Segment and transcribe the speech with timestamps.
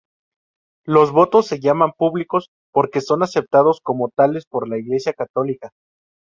[0.87, 5.69] Los votos se llaman públicos porque son aceptados como tales por la Iglesia católica.